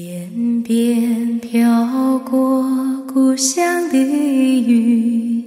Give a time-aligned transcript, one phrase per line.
[0.00, 2.64] 天边飘过
[3.12, 5.44] 故乡的云，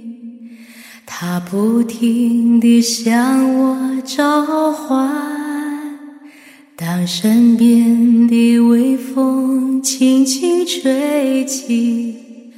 [1.06, 5.10] 它不停地向我召唤。
[6.76, 12.52] 当身边的微风轻轻吹起，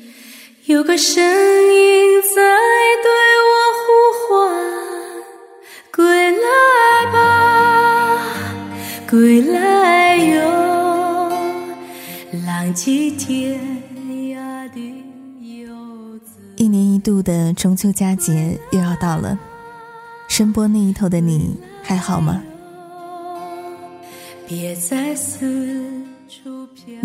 [0.64, 2.42] 有个声音在
[3.04, 3.08] 对
[3.46, 3.86] 我呼
[4.34, 4.50] 唤：
[5.94, 7.22] 归来吧，
[9.08, 10.03] 归来。
[16.56, 19.38] 一年一度的中秋佳节又要到了，
[20.26, 22.42] 声波那一头的你还好吗？
[24.48, 24.74] 您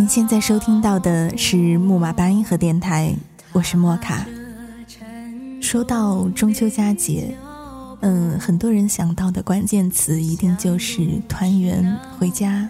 [0.08, 3.14] 现在收听到的是木马八音盒电台，
[3.52, 4.26] 我是莫卡。
[5.62, 7.38] 说到中秋佳节，
[8.00, 12.68] 嗯，很多人想到的关键词一定就是团圆、回家，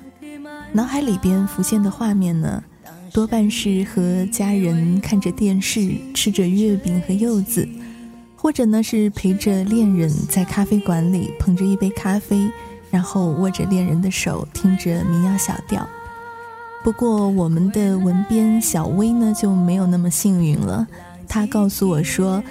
[0.73, 2.61] 脑海里边浮现的画面呢？
[3.11, 7.67] 多半是和家人看着电视，吃着月饼和柚子，
[8.35, 12.49] 或者呢是陪着恋人在咖啡馆里捧着一杯咖啡，
[12.91, 15.87] 然后握着恋人的手，听着民谣小调。
[16.83, 20.87] 不过我们的文编小薇呢就没有那么幸运了，
[21.27, 22.41] 她告诉我说，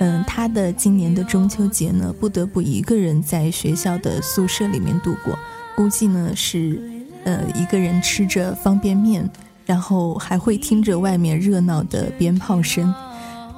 [0.00, 5.38] 嗯，她的今年的中秋节呢不得不一个人在学校的宿舍里面度过，
[5.76, 6.78] 估计呢是，
[7.24, 9.28] 呃，一个人吃着方便面。
[9.68, 12.92] 然后还会听着外面热闹的鞭炮声，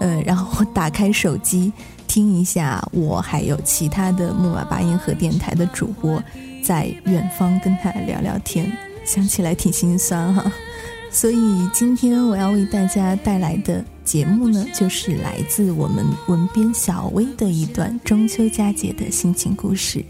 [0.01, 1.73] 呃，然后打开手机
[2.09, 6.21] 听一下我还有其他的木马八音盒电台的主播
[6.65, 10.51] 在远方跟他聊聊天，想起来挺心酸哈。
[11.13, 20.05] 所以今天我要为大家带来的节目呢，就是来自我们文编小薇的一段中秋佳节的心情故事。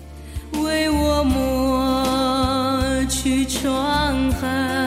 [0.63, 4.80] 为我抹去窗痕。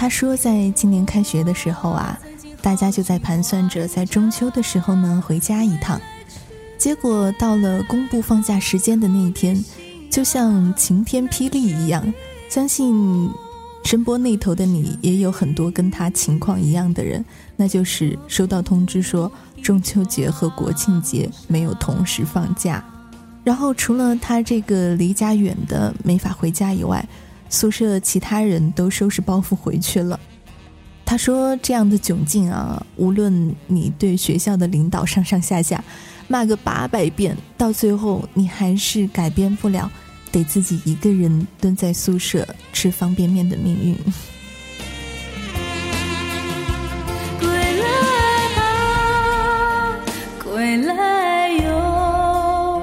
[0.00, 2.18] 他说，在今年开学的时候啊，
[2.62, 6.00] 大家就在盘算着在中秋的时候呢回家一趟。
[6.78, 9.62] 结果到了公布放假时间的那一天，
[10.10, 12.10] 就像晴天霹雳一样。
[12.48, 13.28] 相信
[13.84, 17.22] 声波那头的你也有很多跟他情况一样的人，
[17.54, 19.30] 那就是收到通知说
[19.62, 22.82] 中秋节和国庆节没有同时放假。
[23.44, 27.06] 然后除了他这个离家远的没法回家以外，
[27.50, 30.18] 宿舍其他人都收拾包袱回去了。
[31.04, 35.82] 他说：“这样的窘境啊，无论你对学校的领导上上下下
[36.28, 39.90] 骂个八百遍，到最后你还是改变不了
[40.30, 43.96] 得自己一个人蹲在宿舍吃方便面的命运。”
[47.40, 47.84] 归来
[48.54, 49.96] 吧，
[50.44, 52.82] 归来哟，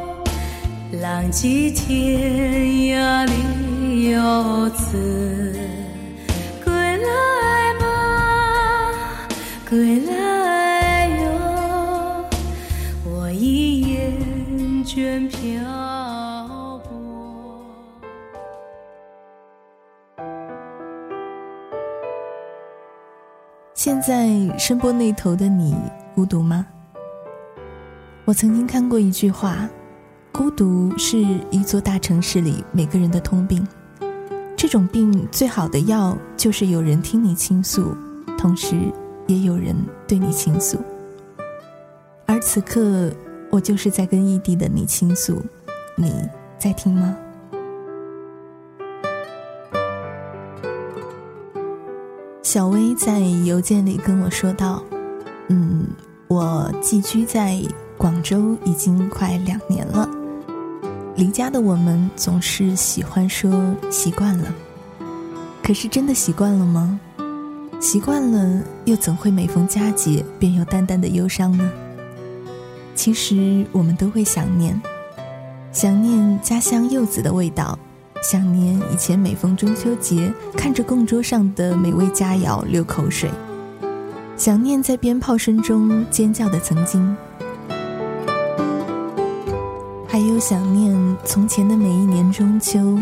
[1.02, 2.60] 浪迹天
[2.94, 3.67] 涯里。
[4.10, 5.54] 游子
[6.64, 9.28] 归来吧，
[9.70, 12.26] 归来哟，
[13.04, 14.14] 我已厌
[14.86, 17.66] 倦漂泊。
[23.74, 25.76] 现在声波那头的你
[26.16, 26.66] 孤独吗？
[28.24, 29.68] 我曾经看过一句话：
[30.32, 31.18] 孤独是
[31.52, 33.68] 一座大城市里每个人的通病。
[34.58, 37.96] 这种病最好的药就是有人听你倾诉，
[38.40, 38.76] 同时
[39.28, 39.76] 也有人
[40.08, 40.80] 对你倾诉。
[42.26, 43.12] 而此刻，
[43.52, 45.40] 我就是在跟异地的你倾诉，
[45.96, 46.12] 你
[46.58, 47.16] 在听吗？
[52.42, 54.84] 小薇在邮件里跟我说道
[55.50, 55.86] ：“嗯，
[56.28, 57.62] 我寄居在
[57.96, 60.10] 广州已经快两年了。”
[61.18, 64.54] 离家的我们总是喜欢说习惯了，
[65.64, 67.00] 可是真的习惯了吗？
[67.80, 71.72] 习惯了又怎会每逢佳节便有淡淡的忧伤呢？
[72.94, 74.80] 其实我们都会想念，
[75.72, 77.78] 想念家乡柚子的味道，
[78.22, 83.32] 想念以前每逢中秋节看着供桌上的美味佳肴流口水，
[84.38, 87.18] 想念在鞭炮声中尖叫的曾经。
[90.18, 92.98] 还有想念从前的每一年中秋，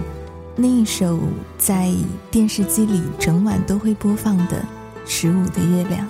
[0.54, 1.18] 那一首
[1.58, 1.94] 在
[2.30, 4.58] 电视机里整晚都会播放的
[5.06, 6.06] 《十五的月亮》。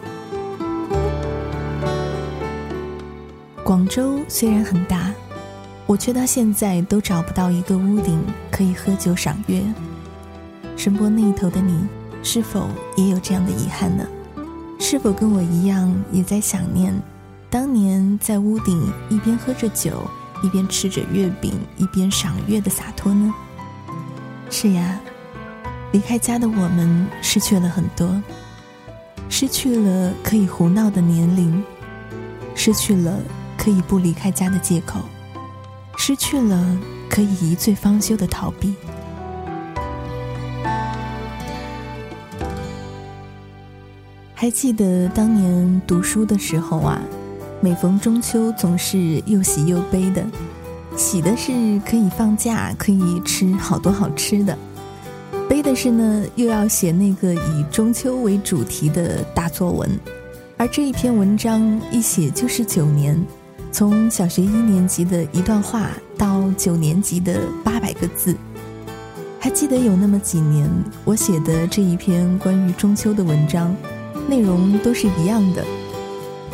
[3.63, 5.13] 广州虽然很大，
[5.85, 8.19] 我却到现在都找不到一个屋顶
[8.49, 9.61] 可以喝酒赏月。
[10.75, 11.85] 声波那一头的你，
[12.23, 12.67] 是否
[12.97, 14.03] 也有这样的遗憾呢？
[14.79, 16.91] 是否跟我一样，也在想念
[17.47, 20.01] 当年在屋顶一边喝着酒？
[20.45, 23.33] 一边吃着月饼，一边赏月的洒脱呢？
[24.51, 24.99] 是呀，
[25.91, 28.21] 离开家的我们失去了很多，
[29.27, 31.63] 失去了可以胡闹的年龄，
[32.53, 33.19] 失去了
[33.57, 34.99] 可以不离开家的借口，
[35.97, 36.77] 失去了
[37.09, 38.75] 可以一醉方休的逃避。
[44.35, 47.01] 还记得当年读书的时候啊，
[47.65, 50.23] 每逢中秋总是又喜又悲的。
[50.95, 51.51] 喜的是
[51.83, 54.55] 可以放假，可以吃好多好吃的；
[55.49, 59.89] 悲的是呢，又要写那个以中秋为主题的大作文。
[60.57, 63.19] 而这一篇文章一写就是九年，
[63.71, 68.35] 从小学一年级的一段话到九年级的八百个字。
[69.39, 70.69] 还记得有那么几年，
[71.03, 73.75] 我写的这一篇关于中秋的文章。
[74.29, 75.65] 内容都是一样的，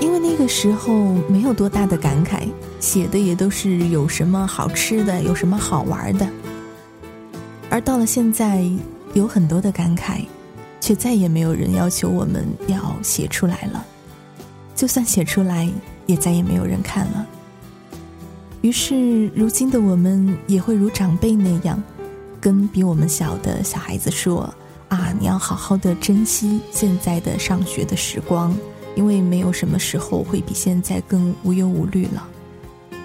[0.02, 2.50] 因为那个时候没有多大的感慨，
[2.80, 6.28] 写的也都是有什么好吃的，有什么好玩的。
[7.70, 8.68] 而到了现在，
[9.14, 10.26] 有很多的感慨，
[10.82, 13.86] 却再也没有人要求我们要写出来了。
[14.76, 15.72] 就算写出来，
[16.08, 17.26] 也再也没有人看了。
[18.62, 21.82] 于是，如今的我们也会如长辈那样，
[22.42, 24.52] 跟比我们小的小孩子说。
[24.90, 28.54] 啊，你要好好的珍惜现在的上学的时光，
[28.96, 32.28] 因为没有什么时候会比现在更无忧无虑了。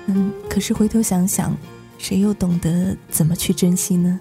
[0.07, 1.57] 嗯，可是回头想想，
[1.99, 4.21] 谁又懂得怎么去珍惜呢？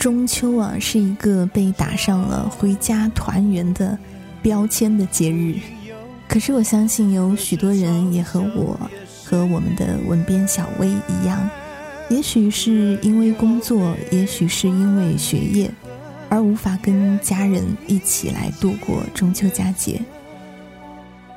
[0.00, 3.98] 中秋啊，是一个被打上了回家团圆的
[4.40, 5.56] 标签的节日。
[6.26, 8.80] 可是我相信有许多人也和我
[9.22, 11.38] 和我们的文编小薇一样，
[12.08, 15.70] 也许是因为工作，也许是因为学业，
[16.30, 20.00] 而无法跟家人一起来度过中秋佳节。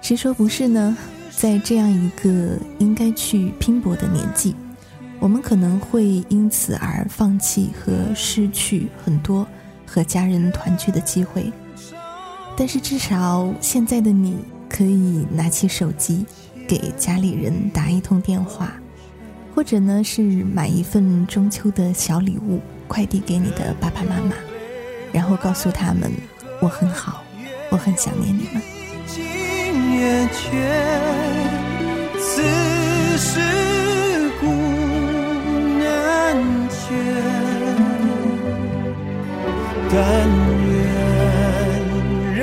[0.01, 0.95] 谁说不是呢？
[1.35, 4.55] 在这样一个应该去拼搏的年纪。
[5.23, 9.47] 我们可能会因此而放弃和失去很多
[9.85, 11.49] 和家人团聚的机会，
[12.57, 14.35] 但是至少现在的你
[14.67, 16.25] 可以拿起手机，
[16.67, 18.73] 给家里人打一通电话，
[19.55, 22.59] 或者呢是买一份中秋的小礼物
[22.89, 24.35] 快递给你的爸爸妈妈，
[25.13, 26.11] 然后告诉他们
[26.59, 27.23] 我很好，
[27.69, 28.61] 我很想念你们。
[39.95, 39.97] 但
[40.65, 40.73] 愿
[42.35, 42.41] 人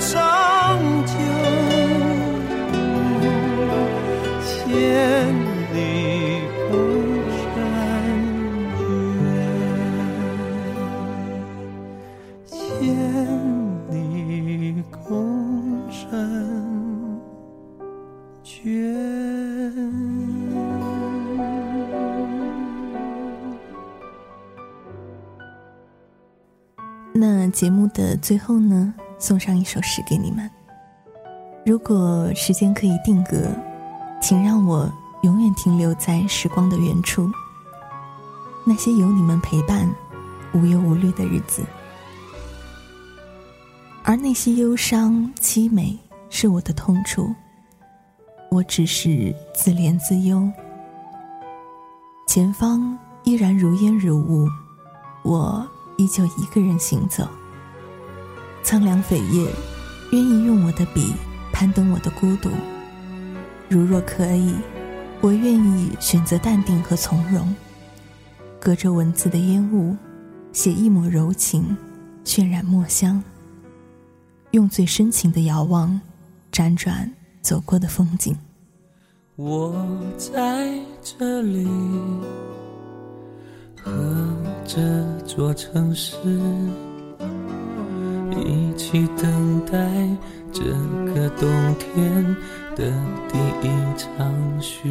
[0.00, 0.08] 长
[1.04, 1.12] 久，
[4.42, 4.48] 千
[5.74, 5.76] 里
[6.70, 6.72] 共
[7.36, 7.54] 婵
[8.78, 8.80] 娟，
[12.46, 12.50] 千
[13.90, 13.92] 里
[14.90, 15.04] 共
[15.90, 15.94] 婵
[18.42, 19.25] 娟。
[27.50, 30.50] 节目的最后呢，送上一首诗给你们。
[31.64, 33.48] 如果时间可以定格，
[34.20, 34.90] 请让我
[35.22, 37.30] 永远停留在时光的原处，
[38.64, 39.88] 那些有你们陪伴、
[40.52, 41.64] 无忧无虑的日子。
[44.04, 45.98] 而那些忧伤、凄美
[46.30, 47.34] 是我的痛处，
[48.50, 50.48] 我只是自怜自忧。
[52.28, 54.48] 前方依然如烟如雾，
[55.22, 55.66] 我。
[55.96, 57.26] 依旧一个人行走，
[58.62, 59.50] 苍凉扉页，
[60.12, 61.12] 愿意用我的笔
[61.52, 62.50] 攀登我的孤独。
[63.68, 64.54] 如若可以，
[65.20, 67.54] 我愿意选择淡定和从容，
[68.60, 69.96] 隔着文字的烟雾，
[70.52, 71.76] 写一抹柔情，
[72.24, 73.22] 渲染墨香。
[74.52, 76.00] 用最深情的遥望，
[76.52, 77.10] 辗转
[77.42, 78.36] 走过的风景。
[79.36, 79.74] 我
[80.16, 81.66] 在这里。
[83.82, 84.55] 和。
[84.66, 84.82] 这
[85.24, 86.16] 座城市，
[88.32, 89.78] 一起等待
[90.52, 90.64] 这
[91.14, 92.36] 个冬天
[92.74, 92.92] 的
[93.28, 94.28] 第一场
[94.60, 94.88] 雪。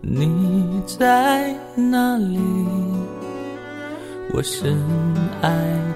[0.00, 2.38] 你在哪里？
[4.32, 4.74] 我深
[5.42, 5.50] 爱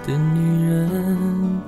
[0.06, 1.61] 的女人，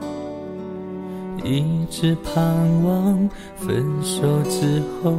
[1.43, 2.45] 一直盼
[2.85, 5.17] 望分手之后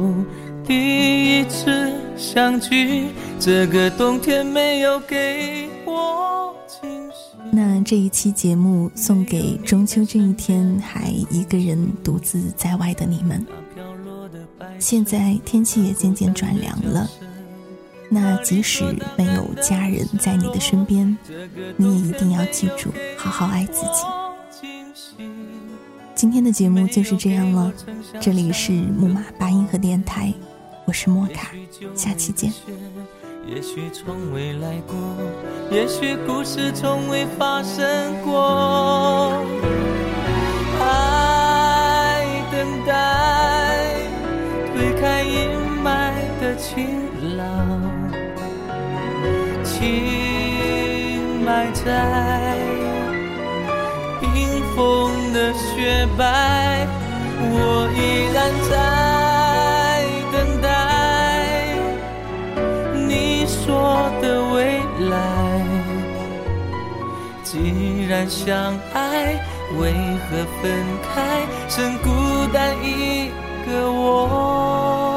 [0.68, 3.06] 第一次相聚。
[3.40, 7.38] 这个冬天没有给我惊喜。
[7.50, 13.46] 那这一期节目送给中秋这一天还一个人独自在外的你们。
[14.78, 17.08] 现在天气也渐渐转凉了，
[18.10, 18.84] 那即使
[19.16, 21.16] 没有家人在你的身边，
[21.78, 24.04] 你也一定要记住，好好爱自己。
[26.14, 27.72] 今天的节目就是这样了，
[28.20, 30.34] 这里是木马八音盒电台，
[30.88, 31.50] 我是莫卡，
[31.94, 32.50] 下期见。
[33.46, 34.96] 也许从未来过，
[35.70, 37.84] 也许故事从未发生
[38.24, 39.44] 过。
[40.80, 43.84] 爱等待，
[44.74, 45.50] 推开阴
[45.84, 47.04] 霾的晴
[47.36, 48.10] 朗，
[49.62, 52.56] 情埋在
[54.22, 56.86] 冰封的雪白，
[57.40, 58.97] 我依然在
[63.64, 64.24] 说的
[64.54, 65.12] 未来。
[67.42, 69.34] 既然相爱，
[69.78, 69.92] 为
[70.24, 71.46] 何分开？
[71.68, 72.08] 剩孤
[72.52, 73.30] 单一
[73.66, 75.07] 个我。